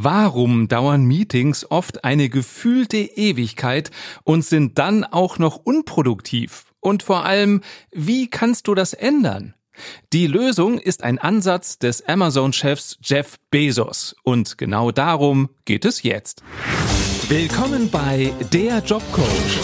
Warum 0.00 0.68
dauern 0.68 1.06
Meetings 1.06 1.68
oft 1.72 2.04
eine 2.04 2.28
gefühlte 2.28 2.98
Ewigkeit 2.98 3.90
und 4.22 4.44
sind 4.44 4.78
dann 4.78 5.02
auch 5.02 5.40
noch 5.40 5.56
unproduktiv? 5.56 6.66
Und 6.78 7.02
vor 7.02 7.24
allem, 7.24 7.62
wie 7.90 8.30
kannst 8.30 8.68
du 8.68 8.76
das 8.76 8.92
ändern? 8.92 9.54
Die 10.12 10.28
Lösung 10.28 10.78
ist 10.78 11.02
ein 11.02 11.18
Ansatz 11.18 11.80
des 11.80 12.06
Amazon-Chefs 12.06 12.98
Jeff 13.02 13.40
Bezos. 13.50 14.14
Und 14.22 14.56
genau 14.56 14.92
darum 14.92 15.48
geht 15.64 15.84
es 15.84 16.04
jetzt. 16.04 16.44
Willkommen 17.28 17.90
bei 17.90 18.32
Der 18.52 18.78
Jobcoach, 18.78 19.58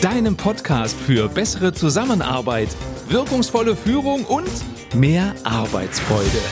deinem 0.00 0.36
Podcast 0.36 0.96
für 0.96 1.28
bessere 1.28 1.72
Zusammenarbeit, 1.72 2.68
wirkungsvolle 3.08 3.74
Führung 3.74 4.24
und 4.24 4.48
mehr 4.94 5.34
Arbeitsfreude. 5.42 6.42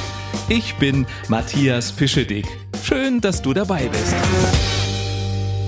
Ich 0.48 0.74
bin 0.74 1.06
Matthias 1.28 1.92
Fischedick. 1.92 2.61
Schön, 2.82 3.20
dass 3.20 3.42
du 3.42 3.54
dabei 3.54 3.88
bist. 3.88 4.14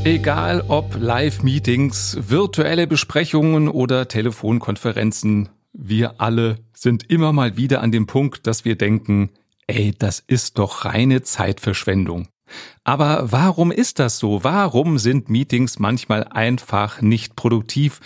Egal 0.02 0.64
ob 0.66 0.96
Live-Meetings, 0.98 2.18
virtuelle 2.28 2.88
Besprechungen 2.88 3.68
oder 3.68 4.09
Telefonkonferenzen, 4.09 5.48
wir 5.72 6.20
alle 6.20 6.58
sind 6.74 7.08
immer 7.10 7.32
mal 7.32 7.56
wieder 7.56 7.82
an 7.82 7.92
dem 7.92 8.08
Punkt, 8.08 8.48
dass 8.48 8.64
wir 8.64 8.77
denken, 8.77 9.30
ey, 9.69 9.95
das 9.96 10.24
ist 10.27 10.58
doch 10.58 10.84
reine 10.84 11.22
Zeitverschwendung. 11.22 12.27
Aber 12.82 13.30
warum 13.30 13.70
ist 13.70 14.00
das 14.00 14.19
so? 14.19 14.42
Warum 14.42 14.98
sind 14.98 15.28
Meetings 15.28 15.78
manchmal 15.78 16.24
einfach 16.24 17.00
nicht 17.00 17.36
produktiv, 17.36 18.00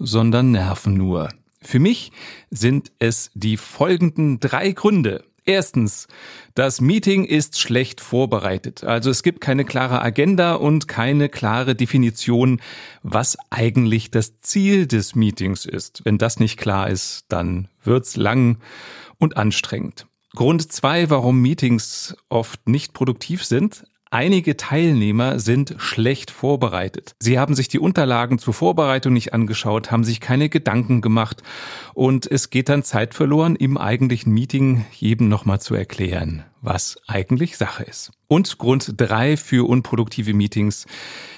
sondern 0.00 0.50
nerven 0.50 0.94
nur? 0.94 1.28
Für 1.62 1.78
mich 1.78 2.10
sind 2.50 2.90
es 2.98 3.30
die 3.34 3.56
folgenden 3.56 4.40
drei 4.40 4.72
Gründe. 4.72 5.24
Erstens, 5.48 6.08
das 6.54 6.82
Meeting 6.82 7.24
ist 7.24 7.58
schlecht 7.58 8.02
vorbereitet. 8.02 8.84
Also 8.84 9.08
es 9.08 9.22
gibt 9.22 9.40
keine 9.40 9.64
klare 9.64 10.02
Agenda 10.02 10.56
und 10.56 10.88
keine 10.88 11.30
klare 11.30 11.74
Definition, 11.74 12.60
was 13.02 13.38
eigentlich 13.48 14.10
das 14.10 14.42
Ziel 14.42 14.86
des 14.86 15.14
Meetings 15.14 15.64
ist. 15.64 16.02
Wenn 16.04 16.18
das 16.18 16.38
nicht 16.38 16.58
klar 16.58 16.90
ist, 16.90 17.24
dann 17.30 17.68
wird's 17.82 18.16
lang 18.16 18.58
und 19.16 19.38
anstrengend. 19.38 20.06
Grund 20.36 20.70
zwei, 20.70 21.08
warum 21.08 21.40
Meetings 21.40 22.14
oft 22.28 22.68
nicht 22.68 22.92
produktiv 22.92 23.42
sind. 23.42 23.86
Einige 24.10 24.56
Teilnehmer 24.56 25.38
sind 25.38 25.74
schlecht 25.76 26.30
vorbereitet. 26.30 27.14
Sie 27.18 27.38
haben 27.38 27.54
sich 27.54 27.68
die 27.68 27.78
Unterlagen 27.78 28.38
zur 28.38 28.54
Vorbereitung 28.54 29.12
nicht 29.12 29.34
angeschaut, 29.34 29.90
haben 29.90 30.04
sich 30.04 30.20
keine 30.20 30.48
Gedanken 30.48 31.02
gemacht 31.02 31.42
und 31.92 32.30
es 32.30 32.48
geht 32.48 32.70
dann 32.70 32.82
Zeit 32.82 33.12
verloren, 33.12 33.54
im 33.54 33.76
eigentlichen 33.76 34.32
Meeting 34.32 34.86
jedem 34.92 35.28
nochmal 35.28 35.60
zu 35.60 35.74
erklären, 35.74 36.44
was 36.60 36.98
eigentlich 37.06 37.56
Sache 37.56 37.84
ist. 37.84 38.10
Und 38.30 38.58
Grund 38.58 38.92
drei 38.98 39.38
für 39.38 39.66
unproduktive 39.66 40.34
Meetings. 40.34 40.86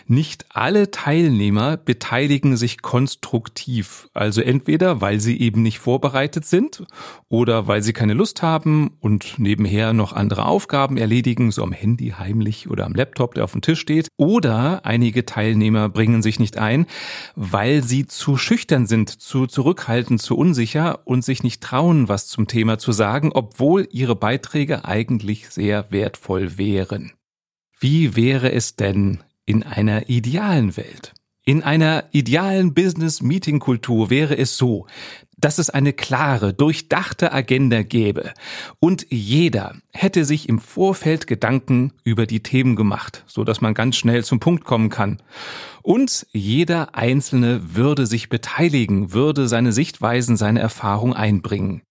Nicht 0.07 0.47
alle 0.49 0.91
Teilnehmer 0.91 1.77
beteiligen 1.77 2.57
sich 2.57 2.83
konstruktiv. 2.83 4.09
Also 4.13 4.41
entweder, 4.41 5.01
weil 5.01 5.21
sie 5.21 5.39
eben 5.39 5.63
nicht 5.63 5.79
vorbereitet 5.79 6.45
sind 6.47 6.83
oder 7.29 7.69
weil 7.69 7.83
sie 7.83 7.93
keine 7.93 8.15
Lust 8.15 8.43
haben 8.43 8.97
und 8.99 9.39
nebenher 9.39 9.93
noch 9.93 10.13
andere 10.13 10.47
Aufgaben 10.47 10.97
erledigen, 10.97 11.53
so 11.53 11.63
am 11.63 11.71
Handy 11.71 12.15
heimlich 12.19 12.69
oder 12.69 12.87
am 12.87 12.95
Laptop, 12.95 13.35
der 13.35 13.45
auf 13.45 13.53
dem 13.53 13.63
Tisch 13.63 13.79
steht. 13.79 14.09
Oder 14.17 14.85
einige 14.85 15.25
Teilnehmer 15.25 15.89
bringen 15.89 16.23
sich 16.23 16.41
nicht 16.41 16.59
ein, 16.59 16.87
weil 17.37 17.85
sie 17.85 18.09
zu 18.09 18.37
schüchtern 18.37 18.89
sind, 18.89 19.11
zu 19.11 19.47
zurückhaltend, 19.47 20.21
zu 20.21 20.37
unsicher 20.37 21.03
und 21.05 21.25
sich 21.25 21.45
nicht 21.45 21.63
trauen, 21.63 22.09
was 22.09 22.27
zum 22.27 22.49
Thema 22.49 22.79
zu 22.79 22.91
sagen, 22.91 23.31
obwohl 23.33 23.87
ihre 23.93 24.17
Beiträge 24.17 24.85
eigentlich 24.85 25.10
sehr 25.51 25.91
wertvoll 25.91 26.59
wären. 26.59 27.13
Wie 27.81 28.15
wäre 28.15 28.53
es 28.53 28.77
denn, 28.77 29.21
in 29.51 29.65
einer 29.65 30.09
idealen 30.09 30.77
Welt. 30.77 31.13
In 31.45 31.65
einer 31.65 32.05
idealen 32.13 32.73
Business-Meeting-Kultur 32.73 34.11
wäre 34.11 34.39
es 34.39 34.57
so, 34.57 34.87
dass 35.37 35.59
es 35.59 35.71
eine 35.71 35.93
klare, 35.93 36.55
durchdachte 36.55 37.33
Agenda 37.33 37.83
gäbe 37.83 38.33
und 38.79 39.07
jeder 39.11 39.75
hätte 39.93 40.25
sich 40.25 40.49
im 40.49 40.61
Vorfeld 40.61 41.27
Gedanken 41.27 41.95
über 42.05 42.27
die 42.27 42.43
Themen 42.45 42.77
gemacht, 42.77 43.25
so 43.27 43.43
dass 43.43 43.61
man 43.61 43.75
ganz 43.75 43.97
schnell 43.97 44.23
zum 44.23 44.39
Punkt 44.39 44.65
kommen 44.65 44.91
kann. 44.91 45.21
Und 45.83 46.27
jeder 46.31 46.95
Einzelne 46.95 47.75
würde 47.75 48.07
sich 48.07 48.29
beteiligen, 48.29 49.13
würde 49.13 49.49
seine 49.49 49.73
Sichtweisen, 49.73 50.37
seine 50.37 50.61
Erfahrung 50.61 51.15
einbringen. 51.15 51.83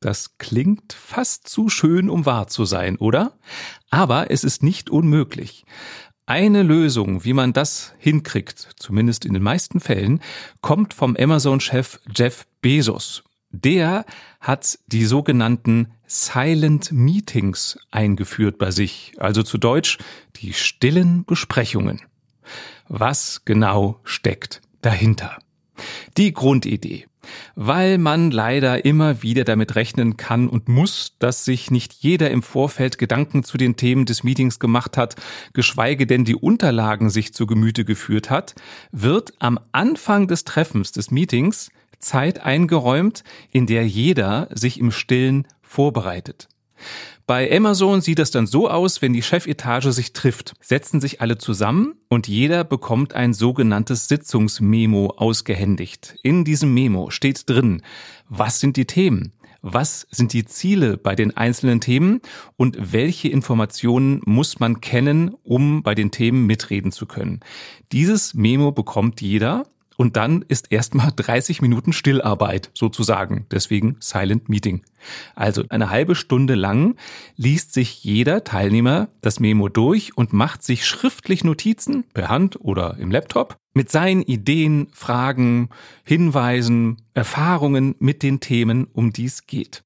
Das 0.00 0.38
klingt 0.38 0.94
fast 0.94 1.46
zu 1.46 1.68
schön, 1.68 2.08
um 2.08 2.24
wahr 2.24 2.46
zu 2.48 2.64
sein, 2.64 2.96
oder? 2.96 3.38
Aber 3.90 4.30
es 4.30 4.44
ist 4.44 4.62
nicht 4.62 4.88
unmöglich. 4.88 5.64
Eine 6.24 6.62
Lösung, 6.62 7.24
wie 7.24 7.34
man 7.34 7.52
das 7.52 7.92
hinkriegt, 7.98 8.70
zumindest 8.76 9.26
in 9.26 9.34
den 9.34 9.42
meisten 9.42 9.78
Fällen, 9.78 10.20
kommt 10.62 10.94
vom 10.94 11.16
Amazon-Chef 11.16 12.00
Jeff 12.14 12.46
Bezos. 12.62 13.24
Der 13.50 14.06
hat 14.40 14.78
die 14.86 15.04
sogenannten 15.04 15.88
Silent 16.06 16.92
Meetings 16.92 17.78
eingeführt 17.90 18.58
bei 18.58 18.70
sich, 18.70 19.12
also 19.18 19.42
zu 19.42 19.58
Deutsch 19.58 19.98
die 20.36 20.54
stillen 20.54 21.24
Besprechungen. 21.26 22.00
Was 22.88 23.42
genau 23.44 24.00
steckt 24.04 24.62
dahinter? 24.80 25.36
Die 26.16 26.32
Grundidee 26.32 27.06
weil 27.54 27.98
man 27.98 28.30
leider 28.30 28.84
immer 28.84 29.22
wieder 29.22 29.44
damit 29.44 29.76
rechnen 29.76 30.16
kann 30.16 30.48
und 30.48 30.68
muss, 30.68 31.16
dass 31.18 31.44
sich 31.44 31.70
nicht 31.70 31.92
jeder 31.94 32.30
im 32.30 32.42
Vorfeld 32.42 32.98
Gedanken 32.98 33.42
zu 33.42 33.58
den 33.58 33.76
Themen 33.76 34.06
des 34.06 34.24
Meetings 34.24 34.58
gemacht 34.58 34.96
hat, 34.96 35.16
geschweige 35.52 36.06
denn 36.06 36.24
die 36.24 36.36
Unterlagen 36.36 37.10
sich 37.10 37.34
zu 37.34 37.46
Gemüte 37.46 37.84
geführt 37.84 38.30
hat, 38.30 38.54
wird 38.92 39.32
am 39.38 39.58
Anfang 39.72 40.28
des 40.28 40.44
Treffens 40.44 40.92
des 40.92 41.10
Meetings 41.10 41.70
Zeit 41.98 42.40
eingeräumt, 42.40 43.24
in 43.50 43.66
der 43.66 43.86
jeder 43.86 44.48
sich 44.52 44.80
im 44.80 44.90
Stillen 44.90 45.46
vorbereitet. 45.62 46.48
Bei 47.26 47.54
Amazon 47.56 48.00
sieht 48.00 48.18
das 48.18 48.32
dann 48.32 48.46
so 48.46 48.68
aus, 48.68 49.02
wenn 49.02 49.12
die 49.12 49.22
Chefetage 49.22 49.92
sich 49.92 50.12
trifft, 50.12 50.54
setzen 50.60 51.00
sich 51.00 51.20
alle 51.20 51.38
zusammen 51.38 51.94
und 52.08 52.26
jeder 52.26 52.64
bekommt 52.64 53.14
ein 53.14 53.34
sogenanntes 53.34 54.08
Sitzungsmemo 54.08 55.14
ausgehändigt. 55.16 56.16
In 56.22 56.44
diesem 56.44 56.74
Memo 56.74 57.10
steht 57.10 57.48
drin, 57.48 57.82
was 58.28 58.58
sind 58.58 58.76
die 58.76 58.86
Themen? 58.86 59.32
Was 59.62 60.06
sind 60.10 60.32
die 60.32 60.46
Ziele 60.46 60.96
bei 60.96 61.14
den 61.14 61.36
einzelnen 61.36 61.80
Themen 61.80 62.20
und 62.56 62.92
welche 62.92 63.28
Informationen 63.28 64.22
muss 64.24 64.58
man 64.58 64.80
kennen, 64.80 65.34
um 65.44 65.82
bei 65.82 65.94
den 65.94 66.10
Themen 66.10 66.46
mitreden 66.46 66.92
zu 66.92 67.06
können? 67.06 67.40
Dieses 67.92 68.32
Memo 68.32 68.72
bekommt 68.72 69.20
jeder 69.20 69.66
und 70.00 70.16
dann 70.16 70.42
ist 70.48 70.72
erstmal 70.72 71.12
30 71.16 71.60
Minuten 71.60 71.92
Stillarbeit 71.92 72.70
sozusagen, 72.72 73.44
deswegen 73.50 73.96
Silent 74.00 74.48
Meeting. 74.48 74.80
Also 75.34 75.62
eine 75.68 75.90
halbe 75.90 76.14
Stunde 76.14 76.54
lang 76.54 76.96
liest 77.36 77.74
sich 77.74 78.02
jeder 78.02 78.42
Teilnehmer 78.42 79.08
das 79.20 79.40
Memo 79.40 79.68
durch 79.68 80.16
und 80.16 80.32
macht 80.32 80.62
sich 80.62 80.86
schriftlich 80.86 81.44
Notizen 81.44 82.04
per 82.14 82.30
Hand 82.30 82.58
oder 82.62 82.96
im 82.98 83.10
Laptop 83.10 83.58
mit 83.74 83.90
seinen 83.90 84.22
Ideen, 84.22 84.88
Fragen, 84.94 85.68
Hinweisen, 86.02 87.02
Erfahrungen 87.12 87.94
mit 87.98 88.22
den 88.22 88.40
Themen, 88.40 88.86
um 88.94 89.12
die 89.12 89.26
es 89.26 89.46
geht. 89.46 89.82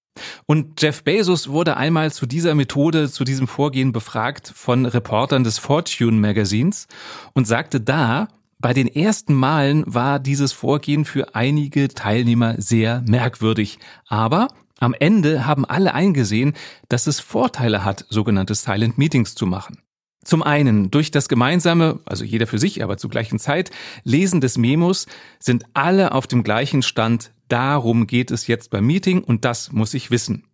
Und 0.46 0.80
Jeff 0.80 1.02
Bezos 1.02 1.48
wurde 1.48 1.76
einmal 1.76 2.12
zu 2.12 2.26
dieser 2.26 2.54
Methode, 2.54 3.10
zu 3.10 3.24
diesem 3.24 3.48
Vorgehen 3.48 3.90
befragt 3.90 4.52
von 4.54 4.86
Reportern 4.86 5.42
des 5.42 5.58
Fortune 5.58 6.20
Magazins 6.20 6.86
und 7.32 7.48
sagte 7.48 7.80
da, 7.80 8.28
bei 8.64 8.72
den 8.72 8.88
ersten 8.88 9.34
Malen 9.34 9.84
war 9.86 10.18
dieses 10.18 10.52
Vorgehen 10.52 11.04
für 11.04 11.34
einige 11.34 11.88
Teilnehmer 11.88 12.54
sehr 12.56 13.02
merkwürdig, 13.06 13.78
aber 14.06 14.48
am 14.78 14.94
Ende 14.98 15.44
haben 15.44 15.66
alle 15.66 15.92
eingesehen, 15.92 16.54
dass 16.88 17.06
es 17.06 17.20
Vorteile 17.20 17.84
hat, 17.84 18.06
sogenannte 18.08 18.54
Silent 18.54 18.96
Meetings 18.96 19.34
zu 19.34 19.44
machen. 19.44 19.82
Zum 20.24 20.42
einen 20.42 20.90
durch 20.90 21.10
das 21.10 21.28
gemeinsame, 21.28 22.00
also 22.06 22.24
jeder 22.24 22.46
für 22.46 22.58
sich, 22.58 22.82
aber 22.82 22.96
zur 22.96 23.10
gleichen 23.10 23.38
Zeit, 23.38 23.70
Lesen 24.02 24.40
des 24.40 24.56
Memos 24.56 25.08
sind 25.38 25.64
alle 25.74 26.12
auf 26.12 26.26
dem 26.26 26.42
gleichen 26.42 26.80
Stand, 26.80 27.32
darum 27.48 28.06
geht 28.06 28.30
es 28.30 28.46
jetzt 28.46 28.70
beim 28.70 28.86
Meeting 28.86 29.22
und 29.22 29.44
das 29.44 29.72
muss 29.72 29.92
ich 29.92 30.10
wissen. 30.10 30.44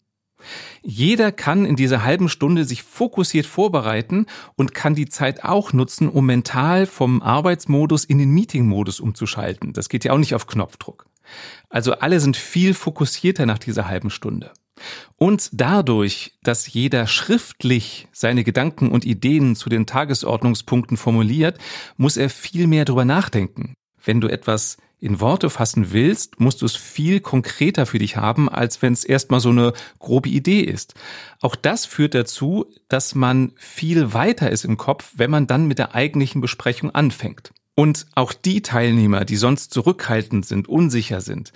Jeder 0.82 1.32
kann 1.32 1.64
in 1.64 1.76
dieser 1.76 2.04
halben 2.04 2.28
Stunde 2.28 2.64
sich 2.64 2.82
fokussiert 2.82 3.46
vorbereiten 3.46 4.26
und 4.56 4.74
kann 4.74 4.94
die 4.94 5.08
Zeit 5.08 5.44
auch 5.44 5.72
nutzen, 5.72 6.08
um 6.08 6.26
mental 6.26 6.86
vom 6.86 7.22
Arbeitsmodus 7.22 8.04
in 8.04 8.18
den 8.18 8.30
Meetingmodus 8.30 9.00
umzuschalten. 9.00 9.72
Das 9.72 9.88
geht 9.88 10.04
ja 10.04 10.12
auch 10.12 10.18
nicht 10.18 10.34
auf 10.34 10.46
Knopfdruck. 10.46 11.06
Also 11.68 11.92
alle 11.92 12.20
sind 12.20 12.36
viel 12.36 12.74
fokussierter 12.74 13.46
nach 13.46 13.58
dieser 13.58 13.88
halben 13.88 14.10
Stunde. 14.10 14.52
Und 15.16 15.50
dadurch, 15.52 16.32
dass 16.42 16.72
jeder 16.72 17.06
schriftlich 17.06 18.08
seine 18.12 18.44
Gedanken 18.44 18.90
und 18.90 19.04
Ideen 19.04 19.54
zu 19.54 19.68
den 19.68 19.86
Tagesordnungspunkten 19.86 20.96
formuliert, 20.96 21.58
muss 21.96 22.16
er 22.16 22.30
viel 22.30 22.66
mehr 22.66 22.84
darüber 22.84 23.04
nachdenken. 23.04 23.74
Wenn 24.02 24.20
du 24.20 24.28
etwas 24.28 24.78
in 25.00 25.20
Worte 25.20 25.50
fassen 25.50 25.92
willst, 25.92 26.40
musst 26.40 26.62
du 26.62 26.66
es 26.66 26.76
viel 26.76 27.20
konkreter 27.20 27.86
für 27.86 27.98
dich 27.98 28.16
haben, 28.16 28.48
als 28.48 28.82
wenn 28.82 28.92
es 28.92 29.04
erstmal 29.04 29.40
so 29.40 29.50
eine 29.50 29.72
grobe 29.98 30.28
Idee 30.28 30.60
ist. 30.60 30.94
Auch 31.40 31.56
das 31.56 31.86
führt 31.86 32.14
dazu, 32.14 32.66
dass 32.88 33.14
man 33.14 33.52
viel 33.56 34.12
weiter 34.12 34.50
ist 34.50 34.64
im 34.64 34.76
Kopf, 34.76 35.12
wenn 35.16 35.30
man 35.30 35.46
dann 35.46 35.66
mit 35.66 35.78
der 35.78 35.94
eigentlichen 35.94 36.40
Besprechung 36.40 36.90
anfängt. 36.90 37.52
Und 37.74 38.06
auch 38.14 38.34
die 38.34 38.60
Teilnehmer, 38.60 39.24
die 39.24 39.36
sonst 39.36 39.72
zurückhaltend 39.72 40.44
sind, 40.44 40.68
unsicher 40.68 41.22
sind, 41.22 41.52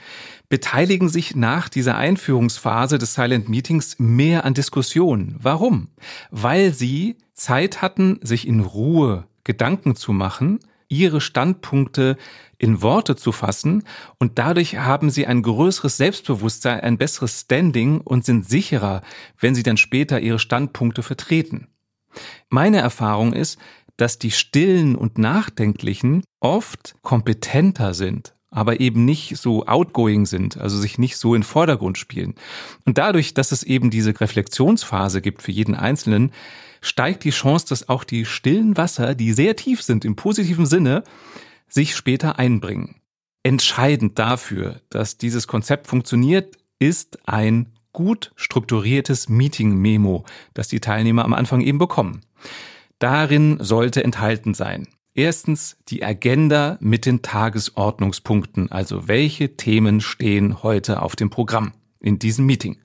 beteiligen 0.48 1.10
sich 1.10 1.36
nach 1.36 1.68
dieser 1.68 1.98
Einführungsphase 1.98 2.96
des 2.96 3.12
Silent 3.12 3.50
Meetings 3.50 3.96
mehr 3.98 4.44
an 4.46 4.54
Diskussionen. 4.54 5.36
Warum? 5.38 5.88
Weil 6.30 6.72
sie 6.72 7.16
Zeit 7.34 7.82
hatten, 7.82 8.20
sich 8.22 8.48
in 8.48 8.60
Ruhe 8.60 9.26
Gedanken 9.42 9.96
zu 9.96 10.12
machen, 10.12 10.60
ihre 10.94 11.20
Standpunkte 11.20 12.16
in 12.58 12.80
Worte 12.80 13.16
zu 13.16 13.32
fassen 13.32 13.82
und 14.18 14.38
dadurch 14.38 14.78
haben 14.78 15.10
sie 15.10 15.26
ein 15.26 15.42
größeres 15.42 15.96
Selbstbewusstsein, 15.96 16.80
ein 16.80 16.98
besseres 16.98 17.40
Standing 17.40 18.00
und 18.00 18.24
sind 18.24 18.48
sicherer, 18.48 19.02
wenn 19.38 19.54
sie 19.54 19.62
dann 19.62 19.76
später 19.76 20.20
ihre 20.20 20.38
Standpunkte 20.38 21.02
vertreten. 21.02 21.68
Meine 22.48 22.78
Erfahrung 22.78 23.32
ist, 23.32 23.58
dass 23.96 24.18
die 24.18 24.30
Stillen 24.30 24.96
und 24.96 25.18
Nachdenklichen 25.18 26.24
oft 26.40 26.94
kompetenter 27.02 27.94
sind, 27.94 28.34
aber 28.54 28.80
eben 28.80 29.04
nicht 29.04 29.36
so 29.36 29.66
outgoing 29.66 30.26
sind, 30.26 30.56
also 30.56 30.78
sich 30.78 30.96
nicht 30.96 31.16
so 31.16 31.34
in 31.34 31.42
Vordergrund 31.42 31.98
spielen. 31.98 32.34
Und 32.86 32.98
dadurch, 32.98 33.34
dass 33.34 33.52
es 33.52 33.64
eben 33.64 33.90
diese 33.90 34.18
Reflexionsphase 34.18 35.20
gibt 35.20 35.42
für 35.42 35.50
jeden 35.50 35.74
Einzelnen, 35.74 36.32
steigt 36.80 37.24
die 37.24 37.30
Chance, 37.30 37.66
dass 37.68 37.88
auch 37.88 38.04
die 38.04 38.24
stillen 38.24 38.76
Wasser, 38.76 39.14
die 39.14 39.32
sehr 39.32 39.56
tief 39.56 39.82
sind 39.82 40.04
im 40.04 40.14
positiven 40.14 40.66
Sinne, 40.66 41.02
sich 41.68 41.96
später 41.96 42.38
einbringen. 42.38 42.96
Entscheidend 43.42 44.18
dafür, 44.18 44.80
dass 44.88 45.18
dieses 45.18 45.48
Konzept 45.48 45.88
funktioniert, 45.88 46.56
ist 46.78 47.28
ein 47.28 47.72
gut 47.92 48.32
strukturiertes 48.36 49.28
Meeting-Memo, 49.28 50.24
das 50.54 50.68
die 50.68 50.80
Teilnehmer 50.80 51.24
am 51.24 51.34
Anfang 51.34 51.60
eben 51.60 51.78
bekommen. 51.78 52.20
Darin 53.00 53.58
sollte 53.60 54.04
enthalten 54.04 54.54
sein. 54.54 54.86
Erstens 55.16 55.76
die 55.88 56.02
Agenda 56.02 56.76
mit 56.80 57.06
den 57.06 57.22
Tagesordnungspunkten, 57.22 58.72
also 58.72 59.06
welche 59.06 59.56
Themen 59.56 60.00
stehen 60.00 60.64
heute 60.64 61.02
auf 61.02 61.14
dem 61.14 61.30
Programm 61.30 61.72
in 62.00 62.18
diesem 62.18 62.46
Meeting. 62.46 62.78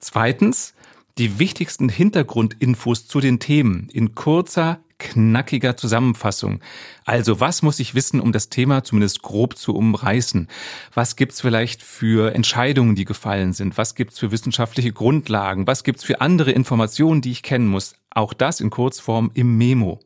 Zweitens 0.00 0.74
die 1.18 1.38
wichtigsten 1.38 1.88
Hintergrundinfos 1.88 3.06
zu 3.06 3.20
den 3.20 3.38
Themen 3.38 3.88
in 3.92 4.16
kurzer, 4.16 4.80
knackiger 4.98 5.76
Zusammenfassung. 5.76 6.60
Also 7.04 7.38
was 7.38 7.62
muss 7.62 7.78
ich 7.78 7.94
wissen, 7.94 8.20
um 8.20 8.32
das 8.32 8.48
Thema 8.48 8.82
zumindest 8.82 9.22
grob 9.22 9.56
zu 9.56 9.76
umreißen? 9.76 10.48
Was 10.94 11.14
gibt's 11.14 11.40
vielleicht 11.40 11.80
für 11.80 12.34
Entscheidungen, 12.34 12.96
die 12.96 13.04
gefallen 13.04 13.52
sind? 13.52 13.78
Was 13.78 13.94
gibt's 13.94 14.18
für 14.18 14.32
wissenschaftliche 14.32 14.92
Grundlagen? 14.92 15.68
Was 15.68 15.84
gibt's 15.84 16.02
für 16.02 16.20
andere 16.20 16.50
Informationen, 16.50 17.20
die 17.20 17.30
ich 17.30 17.44
kennen 17.44 17.68
muss? 17.68 17.94
Auch 18.10 18.32
das 18.32 18.60
in 18.60 18.70
Kurzform 18.70 19.30
im 19.34 19.56
Memo. 19.56 20.00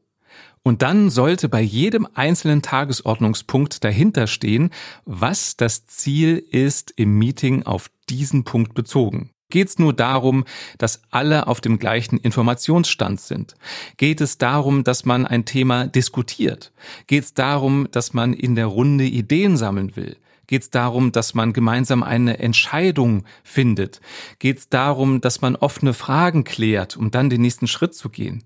Und 0.67 0.83
dann 0.83 1.11
sollte 1.11 1.49
bei 1.49 1.61
jedem 1.61 2.09
einzelnen 2.15 2.61
Tagesordnungspunkt 2.61 3.85
dahinter 3.85 4.27
stehen, 4.27 4.71
was 5.05 5.57
das 5.57 5.87
Ziel 5.87 6.39
ist 6.39 6.93
im 6.97 7.17
Meeting 7.17 7.63
auf 7.63 7.89
diesen 8.09 8.43
Punkt 8.43 8.75
bezogen. 8.75 9.31
Geht 9.49 9.69
es 9.69 9.79
nur 9.79 9.93
darum, 9.93 10.45
dass 10.77 11.03
alle 11.13 11.47
auf 11.47 11.61
dem 11.61 11.79
gleichen 11.79 12.19
Informationsstand 12.19 13.21
sind? 13.21 13.55
Geht 13.97 14.21
es 14.21 14.39
darum, 14.39 14.83
dass 14.83 15.05
man 15.05 15.25
ein 15.25 15.45
Thema 15.45 15.87
diskutiert? 15.87 16.73
Geht 17.07 17.23
es 17.23 17.35
darum, 17.35 17.87
dass 17.93 18.13
man 18.13 18.33
in 18.33 18.57
der 18.57 18.67
Runde 18.67 19.05
Ideen 19.05 19.57
sammeln 19.57 19.95
will? 19.95 20.17
Geht 20.49 20.63
es 20.63 20.71
darum, 20.71 21.13
dass 21.13 21.33
man 21.35 21.53
gemeinsam 21.53 22.03
eine 22.03 22.41
Entscheidung 22.41 23.23
findet? 23.45 24.01
Geht 24.41 24.59
es 24.59 24.69
darum, 24.69 25.21
dass 25.21 25.41
man 25.41 25.55
offene 25.55 25.95
Fragen 25.95 26.43
klärt, 26.43 26.97
um 26.97 27.13
dann 27.13 27.31
den 27.31 27.43
nächsten 27.43 27.69
Schritt 27.69 27.95
zu 27.95 28.09
gehen? 28.09 28.43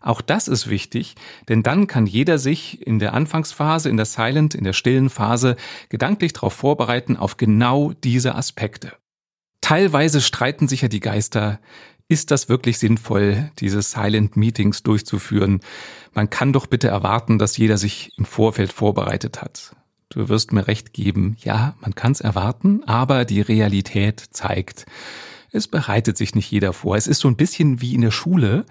Auch 0.00 0.20
das 0.20 0.48
ist 0.48 0.68
wichtig, 0.68 1.14
denn 1.48 1.62
dann 1.62 1.86
kann 1.86 2.06
jeder 2.06 2.38
sich 2.38 2.86
in 2.86 2.98
der 2.98 3.14
Anfangsphase, 3.14 3.88
in 3.88 3.96
der 3.96 4.06
Silent, 4.06 4.54
in 4.54 4.64
der 4.64 4.72
stillen 4.72 5.10
Phase 5.10 5.56
gedanklich 5.88 6.32
darauf 6.32 6.52
vorbereiten 6.52 7.16
auf 7.16 7.36
genau 7.36 7.92
diese 8.04 8.34
Aspekte. 8.34 8.92
Teilweise 9.60 10.20
streiten 10.20 10.68
sich 10.68 10.82
ja 10.82 10.88
die 10.88 11.00
Geister. 11.00 11.60
Ist 12.08 12.30
das 12.30 12.48
wirklich 12.48 12.78
sinnvoll, 12.78 13.50
diese 13.58 13.82
Silent 13.82 14.36
Meetings 14.36 14.82
durchzuführen? 14.82 15.60
Man 16.14 16.30
kann 16.30 16.52
doch 16.52 16.66
bitte 16.66 16.88
erwarten, 16.88 17.38
dass 17.38 17.56
jeder 17.58 17.76
sich 17.76 18.12
im 18.16 18.24
Vorfeld 18.24 18.72
vorbereitet 18.72 19.42
hat. 19.42 19.76
Du 20.08 20.30
wirst 20.30 20.52
mir 20.52 20.66
recht 20.66 20.94
geben, 20.94 21.36
ja, 21.40 21.76
man 21.80 21.94
kann 21.94 22.12
es 22.12 22.22
erwarten, 22.22 22.82
aber 22.84 23.26
die 23.26 23.42
Realität 23.42 24.20
zeigt, 24.30 24.86
es 25.50 25.68
bereitet 25.68 26.16
sich 26.16 26.34
nicht 26.34 26.50
jeder 26.50 26.72
vor. 26.72 26.96
Es 26.96 27.06
ist 27.06 27.20
so 27.20 27.28
ein 27.28 27.36
bisschen 27.36 27.80
wie 27.80 27.94
in 27.94 28.02
der 28.02 28.10
Schule. 28.10 28.66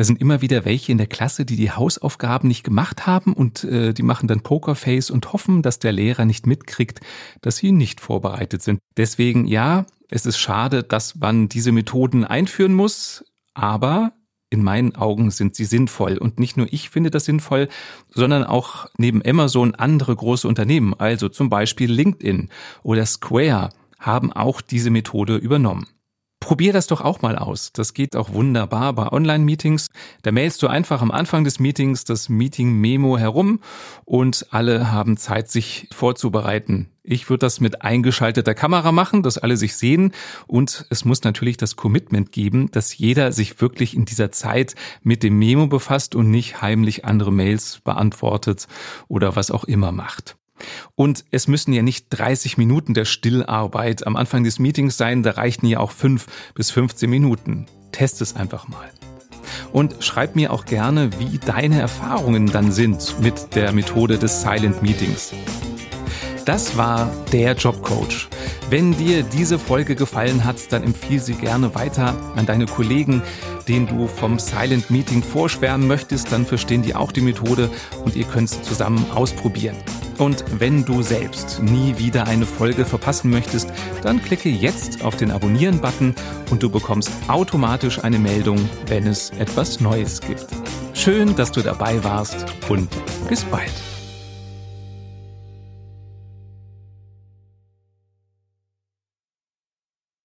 Da 0.00 0.04
sind 0.04 0.18
immer 0.18 0.40
wieder 0.40 0.64
welche 0.64 0.92
in 0.92 0.96
der 0.96 1.08
Klasse, 1.08 1.44
die 1.44 1.56
die 1.56 1.72
Hausaufgaben 1.72 2.48
nicht 2.48 2.64
gemacht 2.64 3.06
haben 3.06 3.34
und 3.34 3.64
äh, 3.64 3.92
die 3.92 4.02
machen 4.02 4.28
dann 4.28 4.40
Pokerface 4.40 5.10
und 5.10 5.34
hoffen, 5.34 5.60
dass 5.60 5.78
der 5.78 5.92
Lehrer 5.92 6.24
nicht 6.24 6.46
mitkriegt, 6.46 7.00
dass 7.42 7.58
sie 7.58 7.70
nicht 7.70 8.00
vorbereitet 8.00 8.62
sind. 8.62 8.80
Deswegen 8.96 9.46
ja, 9.46 9.84
es 10.08 10.24
ist 10.24 10.38
schade, 10.38 10.82
dass 10.84 11.16
man 11.16 11.50
diese 11.50 11.70
Methoden 11.70 12.24
einführen 12.24 12.72
muss, 12.72 13.26
aber 13.52 14.14
in 14.48 14.62
meinen 14.62 14.96
Augen 14.96 15.30
sind 15.30 15.54
sie 15.54 15.66
sinnvoll. 15.66 16.16
Und 16.16 16.40
nicht 16.40 16.56
nur 16.56 16.72
ich 16.72 16.88
finde 16.88 17.10
das 17.10 17.26
sinnvoll, 17.26 17.68
sondern 18.08 18.44
auch 18.44 18.86
neben 18.96 19.20
Amazon 19.22 19.74
andere 19.74 20.16
große 20.16 20.48
Unternehmen, 20.48 20.94
also 20.94 21.28
zum 21.28 21.50
Beispiel 21.50 21.92
LinkedIn 21.92 22.48
oder 22.82 23.04
Square, 23.04 23.68
haben 23.98 24.32
auch 24.32 24.62
diese 24.62 24.88
Methode 24.88 25.36
übernommen. 25.36 25.88
Probier 26.50 26.72
das 26.72 26.88
doch 26.88 27.00
auch 27.00 27.22
mal 27.22 27.38
aus. 27.38 27.72
Das 27.72 27.94
geht 27.94 28.16
auch 28.16 28.32
wunderbar 28.32 28.92
bei 28.94 29.12
Online-Meetings. 29.12 29.86
Da 30.22 30.32
mailst 30.32 30.60
du 30.64 30.66
einfach 30.66 31.00
am 31.00 31.12
Anfang 31.12 31.44
des 31.44 31.60
Meetings 31.60 32.02
das 32.02 32.28
Meeting-Memo 32.28 33.18
herum 33.18 33.60
und 34.04 34.48
alle 34.50 34.90
haben 34.90 35.16
Zeit, 35.16 35.48
sich 35.48 35.86
vorzubereiten. 35.92 36.90
Ich 37.04 37.30
würde 37.30 37.46
das 37.46 37.60
mit 37.60 37.82
eingeschalteter 37.82 38.54
Kamera 38.54 38.90
machen, 38.90 39.22
dass 39.22 39.38
alle 39.38 39.56
sich 39.56 39.76
sehen 39.76 40.10
und 40.48 40.86
es 40.90 41.04
muss 41.04 41.22
natürlich 41.22 41.56
das 41.56 41.76
Commitment 41.76 42.32
geben, 42.32 42.68
dass 42.72 42.98
jeder 42.98 43.30
sich 43.30 43.60
wirklich 43.60 43.94
in 43.94 44.04
dieser 44.04 44.32
Zeit 44.32 44.74
mit 45.04 45.22
dem 45.22 45.38
Memo 45.38 45.68
befasst 45.68 46.16
und 46.16 46.32
nicht 46.32 46.60
heimlich 46.60 47.04
andere 47.04 47.30
Mails 47.30 47.78
beantwortet 47.84 48.66
oder 49.06 49.36
was 49.36 49.52
auch 49.52 49.62
immer 49.62 49.92
macht. 49.92 50.36
Und 50.94 51.24
es 51.30 51.48
müssen 51.48 51.72
ja 51.72 51.82
nicht 51.82 52.06
30 52.10 52.58
Minuten 52.58 52.94
der 52.94 53.04
Stillarbeit 53.04 54.06
am 54.06 54.16
Anfang 54.16 54.44
des 54.44 54.58
Meetings 54.58 54.96
sein, 54.96 55.22
da 55.22 55.32
reichten 55.32 55.66
ja 55.66 55.80
auch 55.80 55.90
5 55.90 56.26
bis 56.54 56.70
15 56.70 57.08
Minuten. 57.08 57.66
Test 57.92 58.20
es 58.20 58.36
einfach 58.36 58.68
mal. 58.68 58.90
Und 59.72 59.96
schreib 60.00 60.36
mir 60.36 60.52
auch 60.52 60.64
gerne, 60.64 61.10
wie 61.18 61.38
deine 61.38 61.80
Erfahrungen 61.80 62.46
dann 62.46 62.72
sind 62.72 63.20
mit 63.20 63.54
der 63.54 63.72
Methode 63.72 64.18
des 64.18 64.42
Silent 64.42 64.82
Meetings. 64.82 65.32
Das 66.44 66.76
war 66.76 67.10
der 67.32 67.54
Jobcoach. 67.54 68.28
Wenn 68.70 68.96
dir 68.96 69.22
diese 69.22 69.58
Folge 69.58 69.94
gefallen 69.94 70.44
hat, 70.44 70.72
dann 70.72 70.82
empfiehl 70.82 71.20
sie 71.20 71.34
gerne 71.34 71.74
weiter 71.74 72.16
an 72.34 72.46
deine 72.46 72.66
Kollegen, 72.66 73.22
denen 73.68 73.86
du 73.86 74.06
vom 74.06 74.38
Silent 74.38 74.90
Meeting 74.90 75.22
vorschwärmen 75.22 75.86
möchtest. 75.86 76.32
Dann 76.32 76.46
verstehen 76.46 76.82
die 76.82 76.94
auch 76.94 77.12
die 77.12 77.20
Methode 77.20 77.70
und 78.04 78.16
ihr 78.16 78.24
könnt 78.24 78.50
es 78.50 78.62
zusammen 78.62 79.04
ausprobieren. 79.14 79.76
Und 80.20 80.44
wenn 80.58 80.84
du 80.84 81.00
selbst 81.00 81.62
nie 81.62 81.96
wieder 81.96 82.26
eine 82.26 82.44
Folge 82.44 82.84
verpassen 82.84 83.30
möchtest, 83.30 83.70
dann 84.02 84.22
klicke 84.22 84.50
jetzt 84.50 85.02
auf 85.02 85.16
den 85.16 85.30
Abonnieren-Button 85.30 86.14
und 86.50 86.62
du 86.62 86.68
bekommst 86.68 87.10
automatisch 87.26 88.04
eine 88.04 88.18
Meldung, 88.18 88.58
wenn 88.86 89.06
es 89.06 89.30
etwas 89.30 89.80
Neues 89.80 90.20
gibt. 90.20 90.46
Schön, 90.92 91.34
dass 91.36 91.52
du 91.52 91.62
dabei 91.62 92.04
warst 92.04 92.44
und 92.68 92.90
bis 93.30 93.44
bald. 93.44 93.89